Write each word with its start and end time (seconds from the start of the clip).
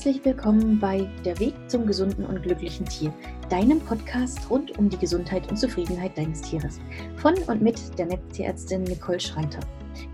Herzlich 0.00 0.24
willkommen 0.24 0.80
bei 0.80 1.06
Der 1.26 1.38
Weg 1.40 1.52
zum 1.66 1.84
gesunden 1.84 2.24
und 2.24 2.42
glücklichen 2.42 2.86
Tier, 2.86 3.12
deinem 3.50 3.80
Podcast 3.80 4.38
rund 4.48 4.78
um 4.78 4.88
die 4.88 4.96
Gesundheit 4.96 5.46
und 5.50 5.58
Zufriedenheit 5.58 6.16
deines 6.16 6.40
Tieres. 6.40 6.80
Von 7.16 7.34
und 7.48 7.60
mit 7.60 7.98
der 7.98 8.06
Netztierärztin 8.06 8.84
Nicole 8.84 9.20
Schreiter. 9.20 9.60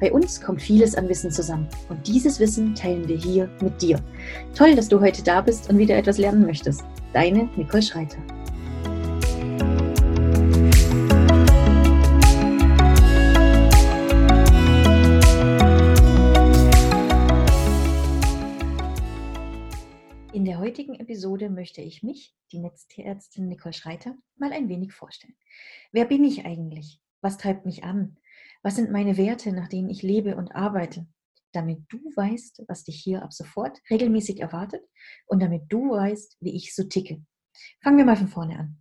Bei 0.01 0.13
uns 0.13 0.41
kommt 0.41 0.61
vieles 0.61 0.97
an 0.97 1.09
Wissen 1.09 1.31
zusammen 1.31 1.69
und 1.89 2.05
dieses 2.05 2.41
Wissen 2.41 2.75
teilen 2.75 3.07
wir 3.07 3.17
hier 3.17 3.49
mit 3.63 3.81
dir. 3.81 4.01
Toll, 4.57 4.75
dass 4.75 4.89
du 4.89 5.01
heute 5.01 5.23
da 5.23 5.41
bist 5.41 5.71
und 5.71 5.79
wieder 5.79 5.97
etwas 5.97 6.19
lernen 6.19 6.45
möchtest. 6.45 6.85
Deine 7.13 7.49
Nicole 7.55 7.83
Schreiter. 7.83 8.19
Heutigen 20.87 21.01
Episode 21.01 21.51
möchte 21.51 21.81
ich 21.81 22.05
mich, 22.05 22.33
die 22.53 22.61
Netztierärztin 22.61 23.49
Nicole 23.49 23.73
Schreiter, 23.73 24.15
mal 24.37 24.53
ein 24.53 24.69
wenig 24.69 24.93
vorstellen. 24.93 25.35
Wer 25.91 26.05
bin 26.05 26.23
ich 26.23 26.45
eigentlich? 26.45 27.01
Was 27.23 27.39
treibt 27.39 27.67
mich 27.67 27.83
an? 27.83 28.19
Was 28.63 28.77
sind 28.77 28.93
meine 28.93 29.17
Werte, 29.17 29.53
nach 29.53 29.69
denen 29.69 29.91
ich 29.91 30.03
lebe 30.03 30.37
und 30.37 30.55
arbeite? 30.55 31.09
Damit 31.51 31.81
du 31.89 31.99
weißt, 32.15 32.63
was 32.69 32.85
dich 32.85 33.03
hier 33.03 33.25
ab 33.25 33.33
sofort 33.33 33.81
regelmäßig 33.91 34.39
erwartet 34.39 34.83
und 35.27 35.43
damit 35.43 35.65
du 35.71 35.91
weißt, 35.91 36.37
wie 36.39 36.55
ich 36.55 36.73
so 36.73 36.85
ticke. 36.85 37.21
Fangen 37.83 37.99
wir 37.99 38.05
mal 38.05 38.17
von 38.17 38.29
vorne 38.29 38.57
an. 38.57 38.79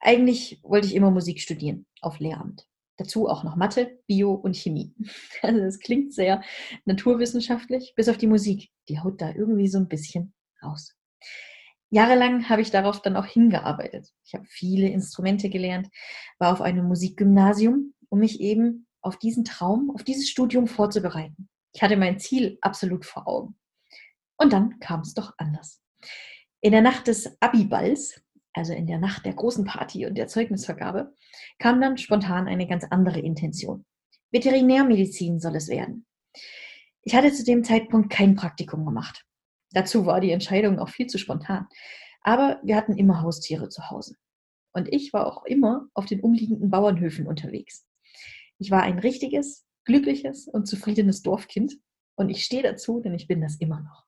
Eigentlich 0.00 0.58
wollte 0.64 0.88
ich 0.88 0.96
immer 0.96 1.12
Musik 1.12 1.40
studieren, 1.40 1.86
auf 2.00 2.18
Lehramt. 2.18 2.66
Dazu 2.96 3.28
auch 3.28 3.44
noch 3.44 3.54
Mathe, 3.54 4.00
Bio 4.08 4.32
und 4.32 4.56
Chemie. 4.56 4.94
Also 5.42 5.60
das 5.60 5.78
klingt 5.78 6.12
sehr 6.12 6.42
naturwissenschaftlich, 6.86 7.92
bis 7.94 8.08
auf 8.08 8.18
die 8.18 8.26
Musik. 8.26 8.70
Die 8.88 8.98
haut 8.98 9.20
da 9.20 9.32
irgendwie 9.32 9.68
so 9.68 9.78
ein 9.78 9.88
bisschen 9.88 10.34
raus. 10.60 10.96
Jahrelang 11.90 12.48
habe 12.48 12.62
ich 12.62 12.70
darauf 12.70 13.02
dann 13.02 13.16
auch 13.16 13.26
hingearbeitet. 13.26 14.12
Ich 14.24 14.34
habe 14.34 14.44
viele 14.48 14.88
Instrumente 14.88 15.50
gelernt, 15.50 15.88
war 16.38 16.52
auf 16.52 16.60
einem 16.60 16.86
Musikgymnasium, 16.86 17.94
um 18.08 18.20
mich 18.20 18.40
eben 18.40 18.86
auf 19.02 19.18
diesen 19.18 19.44
Traum, 19.44 19.90
auf 19.94 20.04
dieses 20.04 20.28
Studium 20.28 20.66
vorzubereiten. 20.66 21.48
Ich 21.72 21.82
hatte 21.82 21.96
mein 21.96 22.18
Ziel 22.18 22.58
absolut 22.60 23.04
vor 23.04 23.26
Augen. 23.26 23.56
Und 24.36 24.52
dann 24.52 24.78
kam 24.78 25.00
es 25.00 25.14
doch 25.14 25.34
anders. 25.36 25.82
In 26.60 26.72
der 26.72 26.82
Nacht 26.82 27.08
des 27.08 27.36
Abiballs, 27.40 28.22
also 28.52 28.72
in 28.72 28.86
der 28.86 28.98
Nacht 28.98 29.24
der 29.26 29.34
großen 29.34 29.64
Party 29.64 30.06
und 30.06 30.16
der 30.16 30.28
Zeugnisvergabe, 30.28 31.14
kam 31.58 31.80
dann 31.80 31.98
spontan 31.98 32.48
eine 32.48 32.66
ganz 32.66 32.84
andere 32.84 33.20
Intention. 33.20 33.84
Veterinärmedizin 34.30 35.40
soll 35.40 35.56
es 35.56 35.68
werden. 35.68 36.06
Ich 37.02 37.14
hatte 37.14 37.32
zu 37.32 37.44
dem 37.44 37.64
Zeitpunkt 37.64 38.10
kein 38.10 38.34
Praktikum 38.34 38.84
gemacht. 38.84 39.24
Dazu 39.72 40.06
war 40.06 40.20
die 40.20 40.32
Entscheidung 40.32 40.78
auch 40.78 40.88
viel 40.88 41.06
zu 41.06 41.18
spontan. 41.18 41.66
Aber 42.22 42.60
wir 42.62 42.76
hatten 42.76 42.96
immer 42.96 43.22
Haustiere 43.22 43.68
zu 43.68 43.90
Hause. 43.90 44.16
Und 44.72 44.92
ich 44.92 45.12
war 45.12 45.26
auch 45.26 45.44
immer 45.44 45.88
auf 45.94 46.06
den 46.06 46.20
umliegenden 46.20 46.70
Bauernhöfen 46.70 47.26
unterwegs. 47.26 47.86
Ich 48.58 48.70
war 48.70 48.82
ein 48.82 48.98
richtiges, 48.98 49.66
glückliches 49.84 50.46
und 50.46 50.66
zufriedenes 50.66 51.22
Dorfkind. 51.22 51.74
Und 52.14 52.28
ich 52.28 52.44
stehe 52.44 52.62
dazu, 52.62 53.00
denn 53.00 53.14
ich 53.14 53.26
bin 53.26 53.40
das 53.40 53.56
immer 53.56 53.80
noch. 53.80 54.04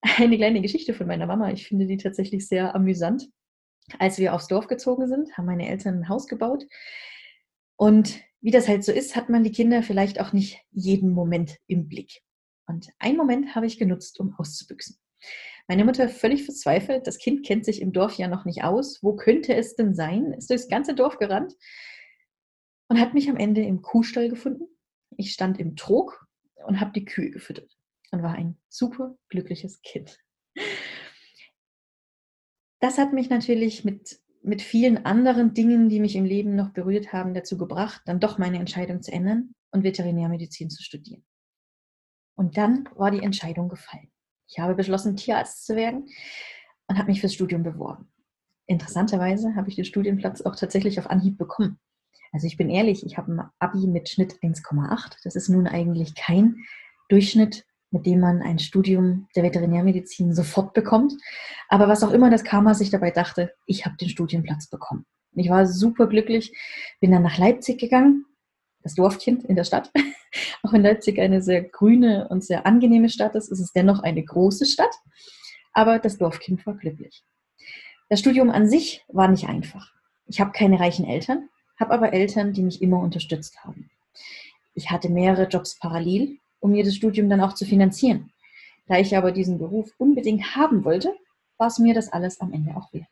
Eine 0.00 0.36
kleine 0.36 0.62
Geschichte 0.62 0.94
von 0.94 1.06
meiner 1.06 1.26
Mama. 1.26 1.50
Ich 1.50 1.66
finde 1.66 1.86
die 1.86 1.96
tatsächlich 1.96 2.46
sehr 2.46 2.74
amüsant. 2.74 3.28
Als 3.98 4.18
wir 4.18 4.34
aufs 4.34 4.48
Dorf 4.48 4.66
gezogen 4.66 5.08
sind, 5.08 5.36
haben 5.36 5.46
meine 5.46 5.68
Eltern 5.68 5.98
ein 5.98 6.08
Haus 6.08 6.26
gebaut. 6.26 6.64
Und 7.76 8.20
wie 8.40 8.50
das 8.50 8.68
halt 8.68 8.84
so 8.84 8.92
ist, 8.92 9.16
hat 9.16 9.28
man 9.28 9.44
die 9.44 9.52
Kinder 9.52 9.82
vielleicht 9.82 10.20
auch 10.20 10.32
nicht 10.32 10.60
jeden 10.70 11.10
Moment 11.10 11.56
im 11.66 11.88
Blick. 11.88 12.22
Und 12.68 12.90
einen 12.98 13.16
Moment 13.16 13.54
habe 13.54 13.66
ich 13.66 13.78
genutzt, 13.78 14.20
um 14.20 14.34
auszubüchsen. 14.38 14.98
Meine 15.66 15.84
Mutter 15.84 16.08
völlig 16.08 16.44
verzweifelt, 16.44 17.06
das 17.06 17.18
Kind 17.18 17.44
kennt 17.44 17.64
sich 17.64 17.82
im 17.82 17.92
Dorf 17.92 18.14
ja 18.14 18.28
noch 18.28 18.44
nicht 18.44 18.62
aus. 18.62 19.02
Wo 19.02 19.16
könnte 19.16 19.54
es 19.54 19.74
denn 19.74 19.94
sein? 19.94 20.32
Ist 20.32 20.50
durchs 20.50 20.68
ganze 20.68 20.94
Dorf 20.94 21.18
gerannt 21.18 21.54
und 22.88 23.00
hat 23.00 23.14
mich 23.14 23.28
am 23.28 23.36
Ende 23.36 23.62
im 23.62 23.82
Kuhstall 23.82 24.28
gefunden. 24.28 24.64
Ich 25.16 25.32
stand 25.32 25.58
im 25.58 25.76
Trog 25.76 26.26
und 26.66 26.80
habe 26.80 26.92
die 26.92 27.04
Kühe 27.04 27.30
gefüttert 27.30 27.76
und 28.12 28.22
war 28.22 28.34
ein 28.34 28.56
super 28.68 29.16
glückliches 29.28 29.82
Kind. 29.82 30.18
Das 32.80 32.98
hat 32.98 33.12
mich 33.12 33.28
natürlich 33.28 33.84
mit, 33.84 34.20
mit 34.42 34.62
vielen 34.62 35.04
anderen 35.04 35.52
Dingen, 35.52 35.88
die 35.88 36.00
mich 36.00 36.16
im 36.16 36.24
Leben 36.24 36.54
noch 36.54 36.70
berührt 36.70 37.12
haben, 37.12 37.34
dazu 37.34 37.58
gebracht, 37.58 38.02
dann 38.06 38.20
doch 38.20 38.38
meine 38.38 38.58
Entscheidung 38.58 39.02
zu 39.02 39.10
ändern 39.10 39.54
und 39.72 39.82
Veterinärmedizin 39.82 40.70
zu 40.70 40.82
studieren. 40.82 41.24
Und 42.38 42.56
dann 42.56 42.88
war 42.94 43.10
die 43.10 43.22
Entscheidung 43.24 43.68
gefallen. 43.68 44.12
Ich 44.46 44.60
habe 44.60 44.76
beschlossen, 44.76 45.16
Tierarzt 45.16 45.66
zu 45.66 45.74
werden 45.74 46.06
und 46.86 46.96
habe 46.96 47.08
mich 47.08 47.20
fürs 47.20 47.34
Studium 47.34 47.64
beworben. 47.64 48.12
Interessanterweise 48.66 49.56
habe 49.56 49.68
ich 49.68 49.74
den 49.74 49.84
Studienplatz 49.84 50.42
auch 50.42 50.54
tatsächlich 50.54 51.00
auf 51.00 51.10
Anhieb 51.10 51.36
bekommen. 51.36 51.80
Also 52.30 52.46
ich 52.46 52.56
bin 52.56 52.70
ehrlich, 52.70 53.04
ich 53.04 53.18
habe 53.18 53.32
ein 53.32 53.42
Abi 53.58 53.88
mit 53.88 54.08
Schnitt 54.08 54.38
1,8. 54.40 55.16
Das 55.24 55.34
ist 55.34 55.48
nun 55.48 55.66
eigentlich 55.66 56.14
kein 56.14 56.64
Durchschnitt, 57.08 57.66
mit 57.90 58.06
dem 58.06 58.20
man 58.20 58.40
ein 58.40 58.60
Studium 58.60 59.26
der 59.34 59.42
Veterinärmedizin 59.42 60.32
sofort 60.32 60.74
bekommt. 60.74 61.14
Aber 61.68 61.88
was 61.88 62.04
auch 62.04 62.12
immer 62.12 62.30
das 62.30 62.44
Karma 62.44 62.74
sich 62.74 62.90
dabei 62.90 63.10
dachte, 63.10 63.52
ich 63.66 63.84
habe 63.84 63.96
den 63.96 64.10
Studienplatz 64.10 64.68
bekommen. 64.68 65.06
Ich 65.32 65.50
war 65.50 65.66
super 65.66 66.06
glücklich, 66.06 66.56
bin 67.00 67.10
dann 67.10 67.24
nach 67.24 67.36
Leipzig 67.36 67.80
gegangen, 67.80 68.26
das 68.88 68.94
Dorfkind 68.94 69.44
in 69.44 69.54
der 69.54 69.64
Stadt. 69.64 69.92
Auch 70.62 70.72
wenn 70.72 70.82
Leipzig 70.82 71.20
eine 71.20 71.42
sehr 71.42 71.62
grüne 71.62 72.26
und 72.28 72.42
sehr 72.42 72.66
angenehme 72.66 73.10
Stadt 73.10 73.34
ist, 73.34 73.52
ist 73.52 73.60
es 73.60 73.72
dennoch 73.72 74.02
eine 74.02 74.24
große 74.24 74.64
Stadt. 74.64 74.94
Aber 75.74 75.98
das 75.98 76.16
Dorfkind 76.16 76.64
war 76.66 76.74
glücklich. 76.74 77.22
Das 78.08 78.20
Studium 78.20 78.50
an 78.50 78.68
sich 78.68 79.04
war 79.08 79.28
nicht 79.28 79.46
einfach. 79.46 79.92
Ich 80.26 80.40
habe 80.40 80.52
keine 80.52 80.80
reichen 80.80 81.06
Eltern, 81.06 81.48
habe 81.78 81.92
aber 81.92 82.14
Eltern, 82.14 82.54
die 82.54 82.62
mich 82.62 82.80
immer 82.80 82.98
unterstützt 83.00 83.62
haben. 83.62 83.90
Ich 84.74 84.90
hatte 84.90 85.10
mehrere 85.10 85.48
Jobs 85.48 85.78
parallel, 85.78 86.38
um 86.60 86.72
mir 86.72 86.84
das 86.84 86.94
Studium 86.94 87.28
dann 87.28 87.42
auch 87.42 87.52
zu 87.52 87.66
finanzieren. 87.66 88.32
Da 88.86 88.98
ich 88.98 89.16
aber 89.16 89.32
diesen 89.32 89.58
Beruf 89.58 89.92
unbedingt 89.98 90.56
haben 90.56 90.84
wollte, 90.84 91.14
war 91.58 91.66
es 91.66 91.78
mir 91.78 91.92
das 91.92 92.10
alles 92.10 92.40
am 92.40 92.52
Ende 92.52 92.74
auch 92.74 92.92
wert. 92.94 93.06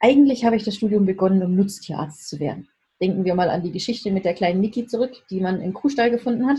Eigentlich 0.00 0.44
habe 0.44 0.56
ich 0.56 0.64
das 0.64 0.74
Studium 0.74 1.06
begonnen, 1.06 1.42
um 1.42 1.54
Nutztierarzt 1.54 2.28
zu 2.28 2.40
werden. 2.40 2.68
Denken 3.00 3.24
wir 3.24 3.34
mal 3.34 3.50
an 3.50 3.62
die 3.62 3.72
Geschichte 3.72 4.10
mit 4.10 4.24
der 4.24 4.34
kleinen 4.34 4.60
Niki 4.60 4.86
zurück, 4.86 5.12
die 5.30 5.40
man 5.40 5.60
im 5.60 5.72
Kuhstall 5.72 6.10
gefunden 6.10 6.46
hat. 6.46 6.58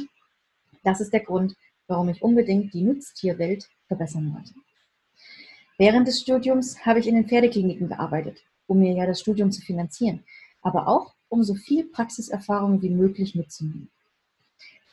Das 0.84 1.02
ist 1.02 1.12
der 1.12 1.20
Grund, 1.20 1.56
warum 1.88 2.10
ich 2.10 2.22
unbedingt 2.22 2.74
die 2.74 2.82
Nutztierwelt 2.82 3.68
verbessern 3.88 4.34
wollte. 4.34 4.54
Während 5.78 6.08
des 6.08 6.22
Studiums 6.22 6.86
habe 6.86 7.00
ich 7.00 7.08
in 7.08 7.16
den 7.16 7.28
Pferdekliniken 7.28 7.90
gearbeitet, 7.90 8.44
um 8.68 8.80
mir 8.80 8.94
ja 8.94 9.06
das 9.06 9.22
Studium 9.22 9.52
zu 9.52 9.62
finanzieren, 9.62 10.24
aber 10.62 10.88
auch 10.88 11.14
um 11.30 11.44
so 11.44 11.56
viel 11.56 11.86
Praxiserfahrung 11.86 12.82
wie 12.82 12.90
möglich 12.90 13.36
mitzunehmen. 13.36 13.90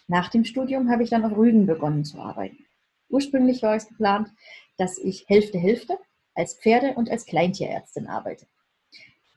Nach 0.09 0.29
dem 0.29 0.45
Studium 0.45 0.91
habe 0.91 1.03
ich 1.03 1.11
dann 1.11 1.25
auf 1.25 1.37
Rügen 1.37 1.67
begonnen 1.67 2.05
zu 2.05 2.19
arbeiten. 2.19 2.65
Ursprünglich 3.09 3.63
war 3.63 3.75
es 3.75 3.89
geplant, 3.89 4.29
dass 4.77 4.99
ich 4.99 5.29
Hälfte 5.29 5.59
Hälfte 5.59 5.99
als 6.35 6.55
Pferde- 6.55 6.95
und 6.95 7.11
als 7.11 7.27
Kleintierärztin 7.27 8.07
arbeite. 8.07 8.47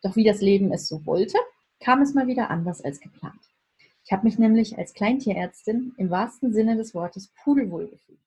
Doch 0.04 0.16
wie 0.16 0.24
das 0.24 0.42
Leben 0.42 0.72
es 0.72 0.88
so 0.88 1.06
wollte, 1.06 1.38
kam 1.80 2.02
es 2.02 2.14
mal 2.14 2.28
wieder 2.28 2.50
anders 2.50 2.82
als 2.82 3.00
geplant. 3.00 3.40
Ich 4.04 4.12
habe 4.12 4.26
mich 4.26 4.38
nämlich 4.38 4.78
als 4.78 4.94
Kleintierärztin 4.94 5.94
im 5.98 6.10
wahrsten 6.10 6.52
Sinne 6.54 6.76
des 6.76 6.94
Wortes 6.94 7.32
pudelwohl 7.44 7.88
gefühlt. 7.88 8.20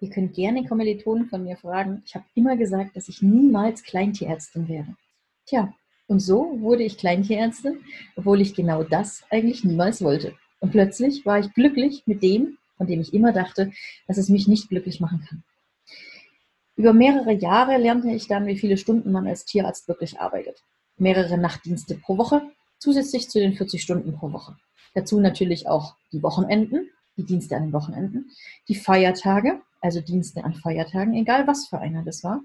Ihr 0.00 0.10
könnt 0.10 0.34
gerne 0.34 0.66
Kommilitonen 0.66 1.26
von 1.28 1.44
mir 1.44 1.56
fragen. 1.56 2.02
Ich 2.04 2.14
habe 2.14 2.24
immer 2.34 2.56
gesagt, 2.56 2.96
dass 2.96 3.08
ich 3.08 3.22
niemals 3.22 3.82
Kleintierärztin 3.84 4.68
werde. 4.68 4.96
Tja, 5.46 5.72
und 6.08 6.20
so 6.20 6.60
wurde 6.60 6.82
ich 6.82 6.98
Kleintierärztin, 6.98 7.78
obwohl 8.16 8.40
ich 8.40 8.54
genau 8.54 8.82
das 8.82 9.24
eigentlich 9.30 9.64
niemals 9.64 10.02
wollte. 10.02 10.34
Und 10.60 10.72
plötzlich 10.72 11.24
war 11.24 11.38
ich 11.38 11.52
glücklich 11.54 12.02
mit 12.06 12.22
dem, 12.22 12.58
von 12.76 12.86
dem 12.86 13.00
ich 13.00 13.14
immer 13.14 13.32
dachte, 13.32 13.72
dass 14.06 14.18
es 14.18 14.28
mich 14.28 14.48
nicht 14.48 14.68
glücklich 14.68 15.00
machen 15.00 15.24
kann. 15.28 15.42
Über 16.76 16.92
mehrere 16.92 17.32
Jahre 17.32 17.76
lernte 17.78 18.10
ich 18.10 18.26
dann, 18.26 18.46
wie 18.46 18.58
viele 18.58 18.76
Stunden 18.76 19.12
man 19.12 19.26
als 19.26 19.44
Tierarzt 19.44 19.88
wirklich 19.88 20.20
arbeitet 20.20 20.62
mehrere 21.02 21.36
Nachtdienste 21.36 21.96
pro 21.96 22.16
Woche, 22.16 22.42
zusätzlich 22.78 23.28
zu 23.28 23.38
den 23.38 23.54
40 23.54 23.82
Stunden 23.82 24.14
pro 24.14 24.32
Woche. 24.32 24.56
Dazu 24.94 25.20
natürlich 25.20 25.68
auch 25.68 25.96
die 26.12 26.22
Wochenenden, 26.22 26.88
die 27.16 27.24
Dienste 27.24 27.56
an 27.56 27.64
den 27.64 27.72
Wochenenden, 27.72 28.30
die 28.68 28.74
Feiertage, 28.74 29.60
also 29.80 30.00
Dienste 30.00 30.44
an 30.44 30.54
Feiertagen, 30.54 31.14
egal 31.14 31.46
was 31.46 31.66
für 31.66 31.78
einer 31.78 32.02
das 32.02 32.24
war. 32.24 32.40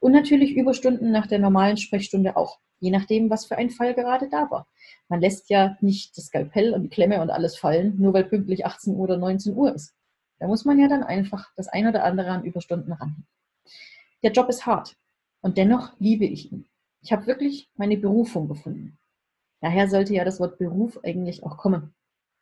Und 0.00 0.12
natürlich 0.12 0.54
Überstunden 0.54 1.12
nach 1.12 1.26
der 1.26 1.38
normalen 1.38 1.76
Sprechstunde 1.76 2.36
auch, 2.36 2.58
je 2.80 2.90
nachdem, 2.90 3.30
was 3.30 3.46
für 3.46 3.56
ein 3.56 3.70
Fall 3.70 3.94
gerade 3.94 4.28
da 4.28 4.50
war. 4.50 4.66
Man 5.08 5.20
lässt 5.20 5.48
ja 5.48 5.76
nicht 5.80 6.16
das 6.18 6.26
Skalpell 6.26 6.74
und 6.74 6.82
die 6.82 6.88
Klemme 6.88 7.22
und 7.22 7.30
alles 7.30 7.56
fallen, 7.56 7.94
nur 7.98 8.12
weil 8.12 8.24
pünktlich 8.24 8.66
18 8.66 8.94
Uhr 8.94 9.00
oder 9.00 9.16
19 9.16 9.54
Uhr 9.54 9.74
ist. 9.74 9.94
Da 10.40 10.46
muss 10.46 10.64
man 10.64 10.78
ja 10.78 10.88
dann 10.88 11.04
einfach 11.04 11.50
das 11.56 11.68
ein 11.68 11.86
oder 11.86 12.04
andere 12.04 12.30
an 12.30 12.44
Überstunden 12.44 12.92
ran. 12.92 13.24
Der 14.22 14.32
Job 14.32 14.48
ist 14.48 14.66
hart 14.66 14.96
und 15.40 15.56
dennoch 15.56 15.92
liebe 15.98 16.24
ich 16.24 16.52
ihn. 16.52 16.66
Ich 17.04 17.12
habe 17.12 17.26
wirklich 17.26 17.68
meine 17.76 17.98
Berufung 17.98 18.48
gefunden. 18.48 18.98
Daher 19.60 19.88
sollte 19.88 20.14
ja 20.14 20.24
das 20.24 20.40
Wort 20.40 20.58
Beruf 20.58 20.98
eigentlich 21.04 21.44
auch 21.44 21.58
kommen. 21.58 21.94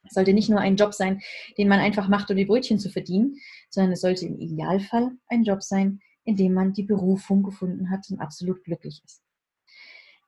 Es 0.04 0.14
sollte 0.14 0.32
nicht 0.32 0.50
nur 0.50 0.60
ein 0.60 0.76
Job 0.76 0.94
sein, 0.94 1.20
den 1.58 1.66
man 1.66 1.80
einfach 1.80 2.08
macht, 2.08 2.30
um 2.30 2.36
die 2.36 2.44
Brötchen 2.44 2.78
zu 2.78 2.88
verdienen, 2.88 3.36
sondern 3.70 3.92
es 3.92 4.00
sollte 4.00 4.24
im 4.24 4.38
Idealfall 4.38 5.10
ein 5.26 5.42
Job 5.42 5.64
sein, 5.64 6.00
in 6.24 6.36
dem 6.36 6.54
man 6.54 6.72
die 6.72 6.84
Berufung 6.84 7.42
gefunden 7.42 7.90
hat 7.90 8.06
und 8.08 8.20
absolut 8.20 8.62
glücklich 8.62 9.02
ist. 9.04 9.22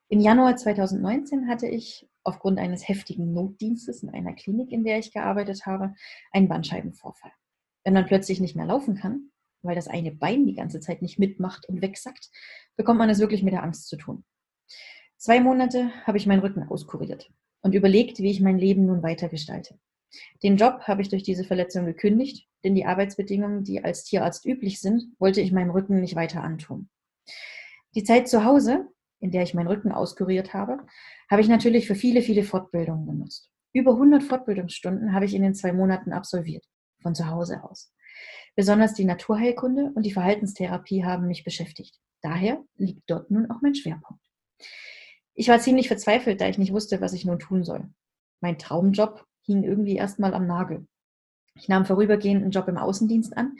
Im 0.08 0.19
Januar 0.19 0.56
2019 0.56 1.48
hatte 1.48 1.69
ich 1.69 2.08
aufgrund 2.25 2.58
eines 2.58 2.88
heftigen 2.88 3.32
Notdienstes 3.32 4.02
in 4.02 4.10
einer 4.10 4.34
Klinik, 4.34 4.72
in 4.72 4.82
der 4.82 4.98
ich 4.98 5.12
gearbeitet 5.12 5.64
habe, 5.64 5.94
einen 6.32 6.48
Bandscheibenvorfall. 6.48 7.32
Wenn 7.84 7.94
man 7.94 8.06
plötzlich 8.06 8.40
nicht 8.40 8.56
mehr 8.56 8.66
laufen 8.66 8.96
kann, 8.96 9.31
weil 9.64 9.75
das 9.75 9.88
eine 9.88 10.12
Bein 10.12 10.46
die 10.46 10.55
ganze 10.55 10.81
Zeit 10.81 11.02
nicht 11.02 11.19
mitmacht 11.19 11.69
und 11.69 11.82
wegsackt, 11.82 12.31
bekommt 12.76 12.99
man 12.99 13.11
es 13.11 13.19
wirklich 13.19 13.43
mit 13.43 13.52
der 13.52 13.62
Angst 13.62 13.88
zu 13.88 13.96
tun. 13.96 14.25
Zwei 15.16 15.40
Monate 15.40 15.90
habe 16.05 16.19
ich 16.19 16.26
meinen 16.26 16.40
Rücken 16.40 16.64
auskuriert 16.64 17.31
und 17.62 17.75
überlegt, 17.75 18.19
wie 18.19 18.31
ich 18.31 18.40
mein 18.40 18.58
Leben 18.58 18.87
nun 18.87 19.02
weiter 19.02 19.28
gestalte. 19.28 19.78
Den 20.43 20.56
Job 20.56 20.82
habe 20.82 21.02
ich 21.02 21.08
durch 21.08 21.22
diese 21.22 21.44
Verletzung 21.44 21.87
gekündigt, 21.87 22.46
denn 22.62 22.75
die 22.75 22.87
Arbeitsbedingungen, 22.87 23.64
die 23.64 23.82
als 23.82 24.05
Tierarzt 24.05 24.44
üblich 24.44 24.81
sind, 24.81 25.05
wollte 25.19 25.40
ich 25.40 25.52
meinem 25.52 25.70
Rücken 25.70 26.00
nicht 26.00 26.14
weiter 26.14 26.43
antun. 26.43 26.88
Die 27.94 28.05
Zeit 28.05 28.28
zu 28.28 28.44
Hause, 28.44 28.88
in 29.20 29.31
der 29.31 29.43
ich 29.43 29.55
meinen 29.55 29.69
Rücken 29.69 29.93
auskuriert 29.93 30.52
habe, 30.52 30.78
habe 31.31 31.40
ich 31.40 31.49
natürlich 31.49 31.87
für 31.87 31.94
viele, 31.94 32.22
viele 32.22 32.43
Fortbildungen 32.43 33.06
genutzt. 33.06 33.50
Über 33.72 33.93
100 33.93 34.22
Fortbildungsstunden 34.22 35.14
habe 35.14 35.25
ich 35.25 35.34
in 35.34 35.43
den 35.43 35.55
zwei 35.55 35.72
Monaten 35.72 36.12
absolviert, 36.12 36.64
von 37.00 37.14
zu 37.14 37.28
Hause 37.28 37.64
aus. 37.64 37.93
Besonders 38.56 38.94
die 38.94 39.04
Naturheilkunde 39.04 39.92
und 39.94 40.04
die 40.04 40.12
Verhaltenstherapie 40.12 41.04
haben 41.04 41.26
mich 41.26 41.44
beschäftigt. 41.44 41.98
Daher 42.22 42.62
liegt 42.76 43.02
dort 43.10 43.30
nun 43.30 43.50
auch 43.50 43.60
mein 43.62 43.74
Schwerpunkt. 43.74 44.22
Ich 45.34 45.48
war 45.48 45.58
ziemlich 45.58 45.88
verzweifelt, 45.88 46.40
da 46.40 46.48
ich 46.48 46.58
nicht 46.58 46.72
wusste, 46.72 47.00
was 47.00 47.12
ich 47.12 47.24
nun 47.24 47.40
tun 47.40 47.64
soll. 47.64 47.90
Mein 48.40 48.58
Traumjob 48.58 49.26
hing 49.42 49.64
irgendwie 49.64 49.96
erstmal 49.96 50.32
am 50.34 50.46
Nagel. 50.46 50.86
Ich 51.56 51.68
nahm 51.68 51.84
vorübergehend 51.84 52.42
einen 52.42 52.50
Job 52.50 52.68
im 52.68 52.78
Außendienst 52.78 53.36
an, 53.36 53.56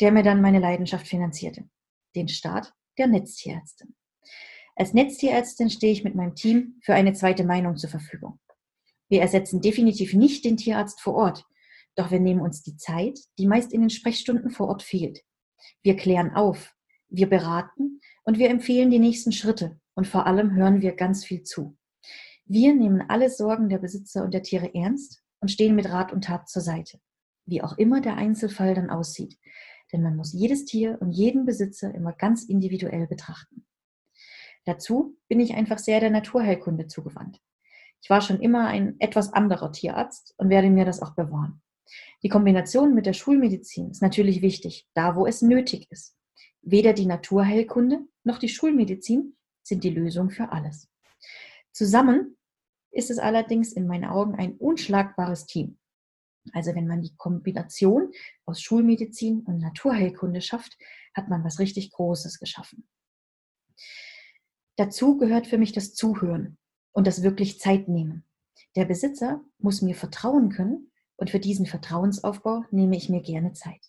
der 0.00 0.12
mir 0.12 0.22
dann 0.22 0.40
meine 0.40 0.60
Leidenschaft 0.60 1.06
finanzierte. 1.06 1.68
Den 2.14 2.28
Start 2.28 2.72
der 2.98 3.08
Netztierärztin. 3.08 3.94
Als 4.76 4.94
Netztierärztin 4.94 5.70
stehe 5.70 5.92
ich 5.92 6.04
mit 6.04 6.14
meinem 6.14 6.34
Team 6.34 6.78
für 6.82 6.94
eine 6.94 7.12
zweite 7.12 7.44
Meinung 7.44 7.76
zur 7.76 7.90
Verfügung. 7.90 8.38
Wir 9.08 9.20
ersetzen 9.20 9.60
definitiv 9.60 10.14
nicht 10.14 10.44
den 10.44 10.56
Tierarzt 10.56 11.00
vor 11.00 11.14
Ort, 11.14 11.44
doch 11.96 12.10
wir 12.10 12.20
nehmen 12.20 12.40
uns 12.40 12.62
die 12.62 12.76
Zeit, 12.76 13.18
die 13.38 13.46
meist 13.46 13.72
in 13.72 13.80
den 13.80 13.90
Sprechstunden 13.90 14.50
vor 14.50 14.68
Ort 14.68 14.82
fehlt. 14.82 15.24
Wir 15.82 15.96
klären 15.96 16.34
auf, 16.34 16.74
wir 17.08 17.28
beraten 17.28 18.00
und 18.24 18.38
wir 18.38 18.50
empfehlen 18.50 18.90
die 18.90 18.98
nächsten 18.98 19.32
Schritte, 19.32 19.80
und 19.96 20.06
vor 20.06 20.26
allem 20.26 20.54
hören 20.54 20.82
wir 20.82 20.94
ganz 20.94 21.24
viel 21.24 21.42
zu. 21.42 21.76
Wir 22.44 22.74
nehmen 22.74 23.02
alle 23.08 23.30
Sorgen 23.30 23.68
der 23.68 23.78
Besitzer 23.78 24.22
und 24.22 24.34
der 24.34 24.42
Tiere 24.42 24.72
ernst 24.74 25.24
und 25.40 25.48
stehen 25.48 25.74
mit 25.74 25.88
Rat 25.88 26.12
und 26.12 26.24
Tat 26.24 26.48
zur 26.48 26.62
Seite, 26.62 27.00
wie 27.46 27.62
auch 27.62 27.78
immer 27.78 28.00
der 28.00 28.16
Einzelfall 28.16 28.74
dann 28.74 28.90
aussieht. 28.90 29.38
Denn 29.92 30.02
man 30.02 30.16
muss 30.16 30.32
jedes 30.32 30.64
Tier 30.64 30.98
und 31.00 31.12
jeden 31.12 31.46
Besitzer 31.46 31.94
immer 31.94 32.12
ganz 32.12 32.44
individuell 32.44 33.06
betrachten. 33.06 33.64
Dazu 34.64 35.16
bin 35.28 35.40
ich 35.40 35.54
einfach 35.54 35.78
sehr 35.78 36.00
der 36.00 36.10
Naturheilkunde 36.10 36.88
zugewandt. 36.88 37.40
Ich 38.02 38.10
war 38.10 38.20
schon 38.20 38.40
immer 38.40 38.66
ein 38.66 38.96
etwas 39.00 39.32
anderer 39.32 39.72
Tierarzt 39.72 40.34
und 40.36 40.50
werde 40.50 40.70
mir 40.70 40.84
das 40.84 41.00
auch 41.00 41.14
bewahren. 41.14 41.62
Die 42.22 42.28
Kombination 42.28 42.94
mit 42.94 43.06
der 43.06 43.12
Schulmedizin 43.12 43.90
ist 43.90 44.02
natürlich 44.02 44.42
wichtig, 44.42 44.86
da 44.94 45.16
wo 45.16 45.26
es 45.26 45.42
nötig 45.42 45.90
ist. 45.90 46.16
Weder 46.62 46.92
die 46.92 47.06
Naturheilkunde 47.06 48.00
noch 48.24 48.38
die 48.38 48.48
Schulmedizin 48.48 49.36
sind 49.62 49.84
die 49.84 49.90
Lösung 49.90 50.30
für 50.30 50.50
alles. 50.50 50.88
Zusammen 51.72 52.36
ist 52.90 53.10
es 53.10 53.18
allerdings 53.18 53.72
in 53.72 53.86
meinen 53.86 54.06
Augen 54.06 54.34
ein 54.34 54.56
unschlagbares 54.56 55.46
Team. 55.46 55.78
Also 56.52 56.74
wenn 56.74 56.86
man 56.86 57.02
die 57.02 57.14
Kombination 57.16 58.12
aus 58.44 58.60
Schulmedizin 58.60 59.40
und 59.40 59.58
Naturheilkunde 59.58 60.40
schafft, 60.40 60.76
hat 61.14 61.28
man 61.28 61.44
was 61.44 61.58
richtig 61.58 61.90
Großes 61.90 62.38
geschaffen. 62.38 62.88
Dazu 64.76 65.16
gehört 65.16 65.46
für 65.46 65.58
mich 65.58 65.72
das 65.72 65.94
Zuhören 65.94 66.58
und 66.92 67.06
das 67.06 67.22
wirklich 67.22 67.60
Zeit 67.60 67.88
nehmen. 67.88 68.24
Der 68.76 68.84
Besitzer 68.84 69.42
muss 69.58 69.82
mir 69.82 69.94
vertrauen 69.94 70.50
können 70.50 70.90
und 71.16 71.30
für 71.30 71.40
diesen 71.40 71.66
Vertrauensaufbau 71.66 72.64
nehme 72.70 72.96
ich 72.96 73.08
mir 73.08 73.22
gerne 73.22 73.52
Zeit. 73.52 73.80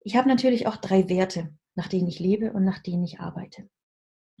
Ich 0.00 0.16
habe 0.16 0.28
natürlich 0.28 0.66
auch 0.66 0.76
drei 0.76 1.08
Werte, 1.08 1.54
nach 1.74 1.88
denen 1.88 2.08
ich 2.08 2.18
lebe 2.18 2.52
und 2.52 2.64
nach 2.64 2.80
denen 2.80 3.04
ich 3.04 3.20
arbeite. 3.20 3.68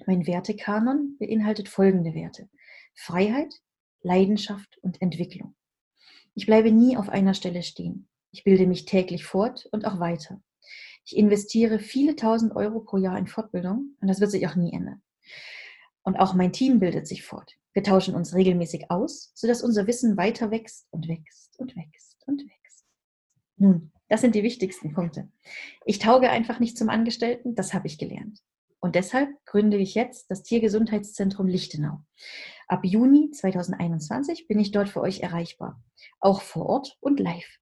Mein 0.06 0.26
Wertekanon 0.26 1.16
beinhaltet 1.18 1.68
folgende 1.68 2.14
Werte. 2.14 2.48
Freiheit, 2.94 3.54
Leidenschaft 4.02 4.78
und 4.82 5.00
Entwicklung. 5.00 5.54
Ich 6.34 6.46
bleibe 6.46 6.72
nie 6.72 6.96
auf 6.96 7.08
einer 7.08 7.34
Stelle 7.34 7.62
stehen. 7.62 8.08
Ich 8.32 8.44
bilde 8.44 8.66
mich 8.66 8.84
täglich 8.84 9.24
fort 9.24 9.68
und 9.70 9.84
auch 9.86 10.00
weiter. 10.00 10.42
Ich 11.04 11.16
investiere 11.16 11.78
viele 11.78 12.16
tausend 12.16 12.56
Euro 12.56 12.80
pro 12.80 12.96
Jahr 12.96 13.18
in 13.18 13.26
Fortbildung 13.26 13.96
und 14.00 14.08
das 14.08 14.20
wird 14.20 14.30
sich 14.30 14.46
auch 14.46 14.56
nie 14.56 14.72
ändern. 14.72 15.02
Und 16.02 16.16
auch 16.16 16.34
mein 16.34 16.52
Team 16.52 16.80
bildet 16.80 17.06
sich 17.06 17.24
fort. 17.24 17.56
Wir 17.72 17.82
tauschen 17.82 18.14
uns 18.14 18.34
regelmäßig 18.34 18.90
aus, 18.90 19.32
sodass 19.34 19.62
unser 19.62 19.86
Wissen 19.86 20.16
weiter 20.16 20.50
wächst 20.50 20.86
und 20.90 21.08
wächst 21.08 21.58
und 21.58 21.74
wächst 21.76 22.16
und 22.26 22.42
wächst. 22.42 22.84
Nun, 23.56 23.92
das 24.08 24.20
sind 24.20 24.34
die 24.34 24.42
wichtigsten 24.42 24.92
Punkte. 24.92 25.30
Ich 25.86 25.98
tauge 25.98 26.28
einfach 26.30 26.60
nicht 26.60 26.76
zum 26.76 26.90
Angestellten, 26.90 27.54
das 27.54 27.72
habe 27.72 27.86
ich 27.86 27.98
gelernt. 27.98 28.40
Und 28.80 28.96
deshalb 28.96 29.30
gründe 29.46 29.76
ich 29.76 29.94
jetzt 29.94 30.28
das 30.28 30.42
Tiergesundheitszentrum 30.42 31.46
Lichtenau. 31.46 32.00
Ab 32.66 32.84
Juni 32.84 33.30
2021 33.30 34.48
bin 34.48 34.58
ich 34.58 34.72
dort 34.72 34.88
für 34.88 35.00
euch 35.00 35.20
erreichbar, 35.20 35.80
auch 36.18 36.42
vor 36.42 36.66
Ort 36.66 36.98
und 37.00 37.20
live. 37.20 37.58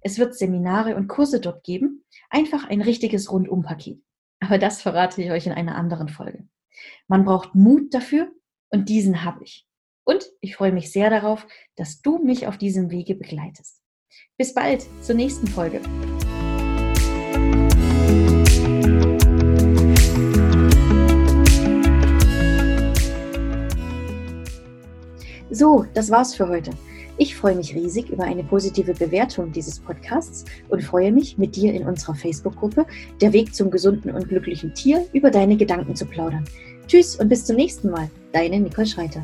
Es 0.00 0.18
wird 0.18 0.36
Seminare 0.36 0.94
und 0.94 1.08
Kurse 1.08 1.40
dort 1.40 1.64
geben, 1.64 2.04
einfach 2.30 2.68
ein 2.68 2.82
richtiges 2.82 3.32
Rundumpaket. 3.32 4.00
Aber 4.38 4.58
das 4.58 4.80
verrate 4.80 5.22
ich 5.22 5.30
euch 5.32 5.46
in 5.46 5.52
einer 5.52 5.74
anderen 5.74 6.08
Folge. 6.08 6.46
Man 7.08 7.24
braucht 7.24 7.54
Mut 7.54 7.92
dafür 7.94 8.30
und 8.70 8.88
diesen 8.88 9.24
habe 9.24 9.44
ich. 9.44 9.66
Und 10.04 10.24
ich 10.40 10.56
freue 10.56 10.72
mich 10.72 10.90
sehr 10.92 11.10
darauf, 11.10 11.46
dass 11.76 12.02
du 12.02 12.18
mich 12.18 12.46
auf 12.46 12.58
diesem 12.58 12.90
Wege 12.90 13.14
begleitest. 13.14 13.80
Bis 14.36 14.54
bald 14.54 14.86
zur 15.02 15.14
nächsten 15.14 15.46
Folge. 15.46 15.80
So, 25.50 25.84
das 25.94 26.10
war's 26.10 26.34
für 26.34 26.48
heute. 26.48 26.70
Ich 27.22 27.36
freue 27.36 27.54
mich 27.54 27.74
riesig 27.74 28.08
über 28.08 28.24
eine 28.24 28.42
positive 28.42 28.94
Bewertung 28.94 29.52
dieses 29.52 29.78
Podcasts 29.78 30.46
und 30.70 30.82
freue 30.82 31.12
mich, 31.12 31.36
mit 31.36 31.54
dir 31.54 31.74
in 31.74 31.86
unserer 31.86 32.14
Facebook-Gruppe 32.14 32.86
Der 33.20 33.34
Weg 33.34 33.54
zum 33.54 33.70
gesunden 33.70 34.10
und 34.12 34.26
glücklichen 34.26 34.72
Tier 34.72 35.04
über 35.12 35.30
deine 35.30 35.58
Gedanken 35.58 35.94
zu 35.94 36.06
plaudern. 36.06 36.46
Tschüss 36.86 37.16
und 37.16 37.28
bis 37.28 37.44
zum 37.44 37.56
nächsten 37.56 37.90
Mal. 37.90 38.10
Deine 38.32 38.58
Nicole 38.58 38.86
Schreiter. 38.86 39.22